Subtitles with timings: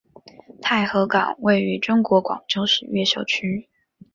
[0.63, 3.69] 太和岗位于中国广州市越秀区。